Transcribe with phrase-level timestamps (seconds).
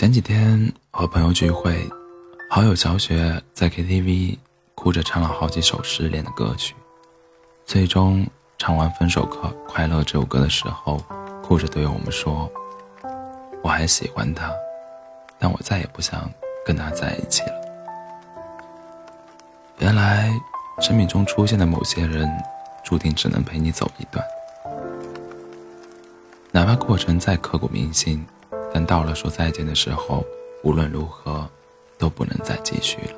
[0.00, 1.78] 前几天和朋友聚会，
[2.48, 4.38] 好友小雪在 KTV
[4.74, 6.74] 哭着唱了好几首失恋的歌曲，
[7.66, 8.26] 最终
[8.56, 10.96] 唱完《分手快快乐》这首歌的时候，
[11.44, 12.50] 哭着对我们说
[13.62, 14.50] ：“我还喜欢他，
[15.38, 16.30] 但我再也不想
[16.64, 17.60] 跟他在一起了。”
[19.80, 20.32] 原来，
[20.80, 22.26] 生命中出现的某些人，
[22.82, 24.24] 注定只能陪你走一段，
[26.52, 28.26] 哪怕过程再刻骨铭心。
[28.72, 30.24] 但到了说再见的时候，
[30.62, 31.48] 无论如何
[31.98, 33.14] 都不能再继续了。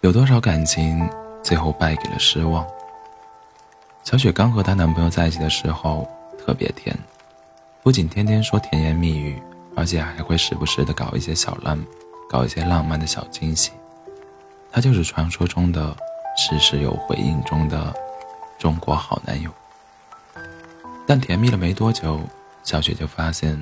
[0.00, 1.08] 有多少感情
[1.42, 2.66] 最后败给了失望？
[4.02, 6.06] 小雪刚和她男朋友在一起的时候
[6.38, 6.96] 特别甜，
[7.82, 9.40] 不仅天天说甜言蜜语，
[9.74, 11.82] 而且还会时不时的搞一些小浪，
[12.28, 13.72] 搞一些浪漫的小惊喜。
[14.70, 15.96] 他就是传说中的
[16.36, 17.94] 事事有回应中的
[18.58, 19.50] 中国好男友。
[21.06, 22.20] 但甜蜜了没多久。
[22.64, 23.56] 小雪就发现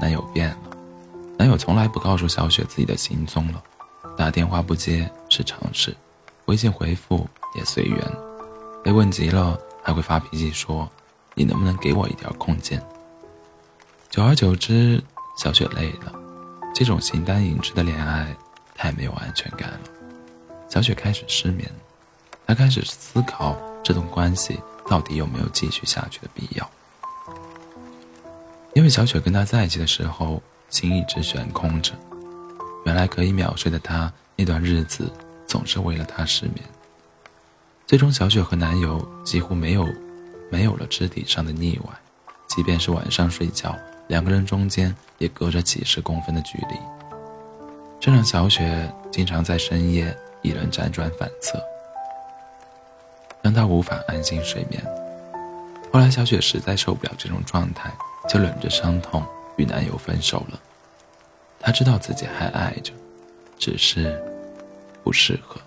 [0.00, 0.76] 男友变了，
[1.38, 3.62] 男友从来不告诉小雪自己的行踪了，
[4.16, 5.96] 打电话不接是常事，
[6.46, 7.98] 微信回复也随缘，
[8.82, 10.90] 被问急了还会发脾气说
[11.34, 12.84] ：“你能不能给我一点空间？”
[14.10, 15.00] 久而久之，
[15.36, 16.12] 小雪累了，
[16.74, 18.34] 这种形单影只的恋爱
[18.74, 19.80] 太没有安全感了。
[20.68, 21.70] 小雪开始失眠，
[22.44, 26.68] 她开始思考这段关系到底有没有继续下去的必要。
[28.78, 30.40] 因为小雪跟他在一起的时候，
[30.70, 31.94] 心一直悬空着。
[32.86, 35.12] 原来可以秒睡的他，那段日子
[35.48, 36.64] 总是为了他失眠。
[37.88, 39.84] 最终，小雪和男友几乎没有
[40.48, 41.92] 没有了肢体上的腻歪，
[42.46, 43.74] 即便是晚上睡觉，
[44.06, 46.78] 两个人中间也隔着几十公分的距离。
[47.98, 51.60] 这让小雪经常在深夜一人辗转反侧，
[53.42, 54.80] 让她无法安心睡眠。
[55.92, 57.92] 后来，小雪实在受不了这种状态。
[58.28, 59.24] 就忍着伤痛
[59.56, 60.60] 与男友分手了。
[61.58, 62.92] 她知道自己还爱着，
[63.58, 64.22] 只是
[65.02, 65.60] 不适合。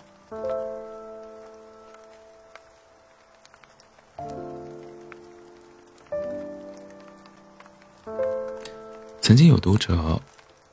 [9.21, 10.19] 曾经有读者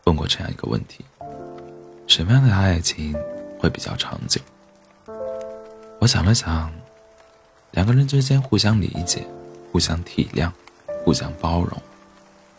[0.04, 1.04] 问过这样一个问题：
[2.06, 3.14] 什么样的爱情
[3.58, 4.40] 会比较长久？
[6.00, 6.72] 我想了想，
[7.70, 9.24] 两个人之间互相理解，
[9.70, 10.50] 互相体谅。
[11.08, 11.82] 互相包容，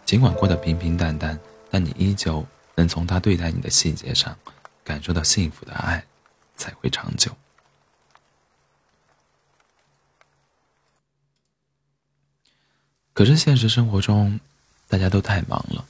[0.05, 1.39] 尽管过得平平淡淡，
[1.69, 2.43] 但你依旧
[2.73, 4.35] 能从他对待你的细节上
[4.83, 6.03] 感受到幸福的爱，
[6.57, 7.31] 才会长久。
[13.13, 14.39] 可是现实生活中，
[14.87, 15.85] 大家都太忙了，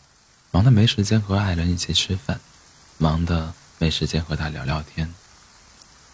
[0.52, 2.42] 忙的没时间和爱人一起吃饭，
[2.98, 5.16] 忙的没时间和他聊聊天，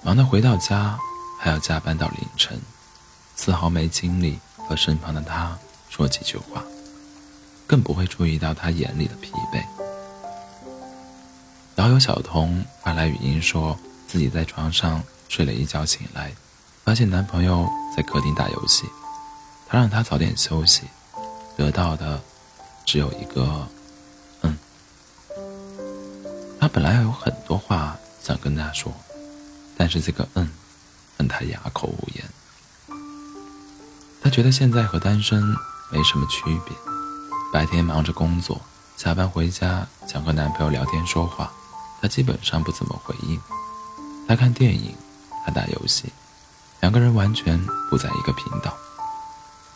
[0.03, 0.95] 忙的回到家
[1.39, 2.62] 还要加班到凌晨，
[3.35, 5.57] 丝毫没精力和身旁的他。
[5.95, 6.61] 说几句话，
[7.66, 9.63] 更不会注意到他眼里的疲惫。
[11.75, 16.33] 老友小童发来语音，说自己在床上睡了一觉，醒来
[16.83, 18.83] 发现男朋友在客厅打游戏，
[19.69, 20.81] 他让他早点休息，
[21.56, 22.22] 得到的
[22.85, 23.66] 只有一个
[24.44, 24.57] “嗯”。
[26.59, 28.94] 他本来有很多话想跟他说，
[29.77, 30.51] 但是这个“嗯”
[31.16, 32.25] 让他哑口无言。
[34.22, 35.56] 他觉得现在和单身。
[35.91, 36.75] 没什么区别，
[37.53, 38.59] 白天忙着工作，
[38.97, 41.51] 下班回家想和男朋友聊天说话，
[42.01, 43.40] 他基本上不怎么回应。
[44.28, 44.95] 他看电影，
[45.45, 46.12] 他打游戏，
[46.81, 48.75] 两个人完全不在一个频道。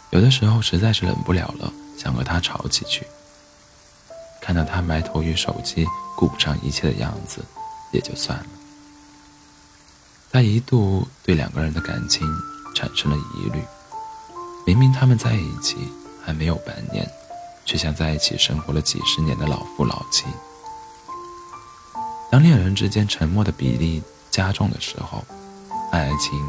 [0.10, 3.06] 有的时候实在是忍不了了，想和他吵起去。
[4.42, 5.86] 看到他埋头于手机，
[6.18, 7.46] 顾不上一切的样子，
[7.92, 8.46] 也就算了。
[10.32, 12.28] 他一度对两个人的感情
[12.76, 13.64] 产生了疑虑。
[14.70, 15.92] 明明他们在一起
[16.24, 17.10] 还没有半年，
[17.66, 20.26] 却像在一起生活了几十年的老夫老妻。
[22.30, 25.26] 当恋人之间沉默的比例加重的时候，
[25.92, 26.40] 爱情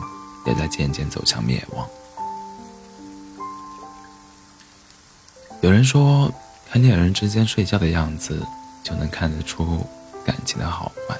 [0.45, 1.89] 也在渐渐走向灭亡。
[5.63, 6.31] 有人说，
[6.71, 8.47] 看恋人之间睡觉的样子，
[8.85, 9.87] 就能看得出
[10.27, 11.17] 感情的好坏。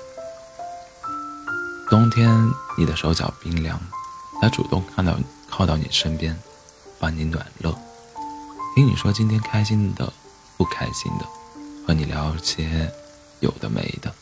[1.89, 2.31] 冬天
[2.77, 3.81] 你的手脚冰凉，
[4.39, 5.19] 他主动看到
[5.49, 6.39] 靠到你身边。
[7.01, 7.75] 帮你暖热，
[8.77, 10.13] 听你说今天开心的、
[10.59, 11.25] 不开心的，
[11.87, 12.93] 和你聊些
[13.41, 14.15] 有的没的。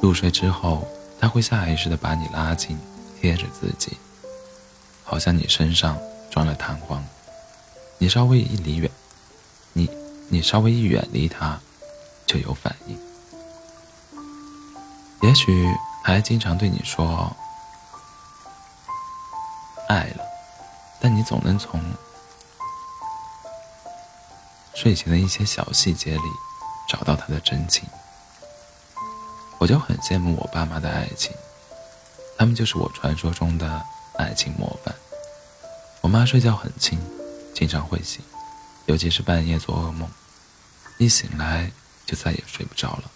[0.00, 0.84] 入睡之后，
[1.20, 2.76] 他会下意识的把你拉近，
[3.20, 3.96] 贴着自己，
[5.04, 5.96] 好像你身上
[6.28, 7.04] 装了弹簧。
[7.98, 8.90] 你稍微一离远，
[9.72, 9.88] 你
[10.28, 11.60] 你稍微一远离他，
[12.26, 12.98] 就有反应。
[15.22, 15.72] 也许
[16.02, 17.36] 还经常对你说
[19.88, 20.19] 爱了。
[21.00, 21.82] 但你总能从
[24.74, 26.22] 睡前的一些小细节里
[26.88, 27.88] 找到他的真情。
[29.58, 31.34] 我就很羡慕我爸妈的爱情，
[32.38, 33.84] 他们就是我传说中的
[34.16, 34.94] 爱情模范。
[36.00, 36.98] 我妈睡觉很轻，
[37.54, 38.22] 经常会醒，
[38.86, 40.08] 尤其是半夜做噩梦，
[40.96, 41.70] 一醒来
[42.06, 43.10] 就再也睡不着了。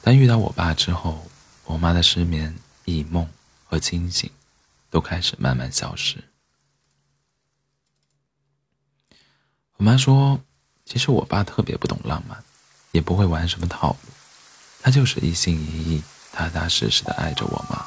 [0.00, 1.26] 但遇到我爸之后，
[1.64, 3.28] 我妈的失眠、异梦
[3.68, 4.30] 和清醒
[4.90, 6.22] 都开始慢慢消失。
[9.78, 10.40] 我妈说，
[10.86, 12.42] 其实我爸特别不懂浪漫，
[12.92, 13.96] 也不会玩什么套路，
[14.82, 16.02] 他就是一心一意、
[16.32, 17.84] 踏踏实实的爱着我妈。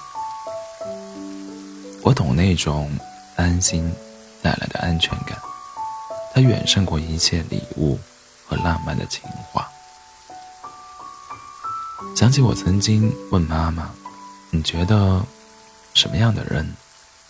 [2.03, 2.95] 我懂那种
[3.35, 3.91] 安心
[4.43, 5.35] 带来的安全感，
[6.33, 7.99] 它远胜过一切礼物
[8.47, 9.67] 和浪漫的情话。
[12.15, 13.89] 想起我曾经问妈妈
[14.51, 15.25] ：“你觉得
[15.95, 16.71] 什么样的人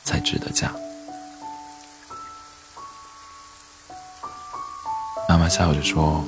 [0.04, 0.74] 才值得嫁？”
[5.50, 6.24] 笑着说：“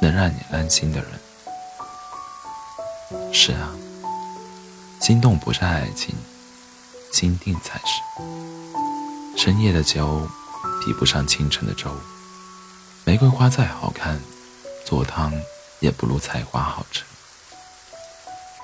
[0.00, 1.08] 能让你安心的人。”
[3.34, 3.70] 是啊，
[5.00, 6.14] 心动不是爱情，
[7.12, 8.00] 心定才是。
[9.36, 10.28] 深夜的酒
[10.84, 11.90] 比不上清晨的粥，
[13.04, 14.20] 玫瑰花再好看，
[14.84, 15.32] 做汤
[15.80, 17.02] 也不如菜花好吃。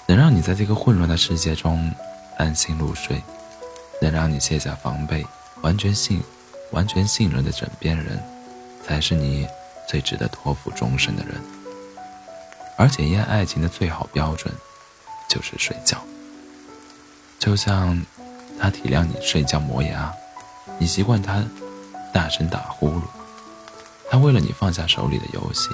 [0.07, 1.93] 能让你在这个混乱的世界中
[2.39, 3.23] 安心入睡，
[4.01, 5.27] 能让你卸下防备，
[5.63, 6.23] 完全信、
[6.71, 8.23] 完全信任的枕边人，
[8.87, 9.49] 才是你
[9.89, 11.43] 最值得托付终身的人。
[12.77, 14.55] 而检验爱情的最好标准，
[15.29, 16.01] 就是睡觉。
[17.39, 18.01] 就像
[18.61, 20.15] 他体谅你睡觉磨牙，
[20.79, 21.45] 你习惯他
[22.15, 23.03] 大声打呼噜；
[24.09, 25.71] 他为了你放下手里的游戏，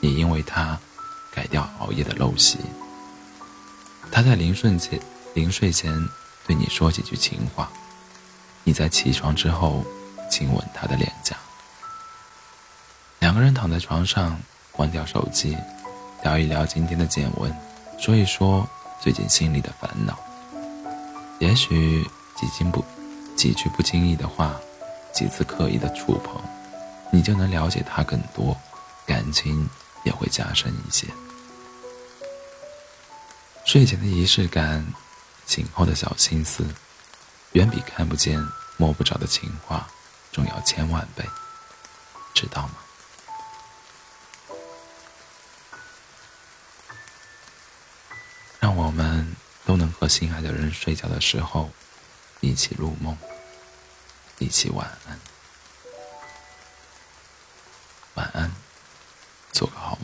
[0.00, 0.78] 你因为他
[1.32, 2.58] 改掉熬夜的陋习。
[4.12, 5.00] 他在临睡前，
[5.32, 5.92] 临睡前
[6.46, 7.70] 对你说几句情话，
[8.64, 9.82] 你在起床之后
[10.30, 11.36] 亲吻他的脸颊。
[13.34, 14.40] 两个人躺在床上，
[14.70, 15.58] 关掉手机，
[16.22, 17.52] 聊一聊今天的见闻，
[17.98, 18.64] 说一说
[19.00, 20.16] 最近心里的烦恼。
[21.40, 22.04] 也许
[22.36, 22.84] 几经不
[23.34, 24.54] 几句不经意的话，
[25.12, 26.40] 几次刻意的触碰，
[27.10, 28.56] 你就能了解他更多，
[29.04, 29.68] 感情
[30.04, 31.08] 也会加深一些。
[33.64, 34.86] 睡前的仪式感，
[35.44, 36.64] 醒后的小心思，
[37.54, 38.40] 远比看不见、
[38.76, 39.88] 摸不着的情话
[40.30, 41.24] 重要千万倍，
[42.32, 42.74] 知道吗？
[50.04, 51.70] 和心爱的人睡觉的时候，
[52.40, 53.16] 一起入梦，
[54.38, 55.18] 一起晚安，
[58.12, 58.52] 晚安，
[59.50, 59.98] 做个好